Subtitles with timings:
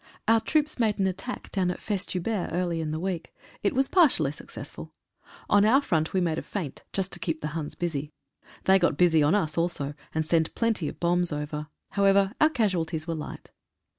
[0.27, 3.35] Our troops made an attack down at Festubert early in the week.
[3.61, 4.95] It was partially successful.
[5.47, 8.11] On our front we made a feint, just to keep the Huns busy.
[8.63, 11.67] They got busy on us also, and sent plenty of bombs over.
[11.91, 13.51] However, our casualties were light.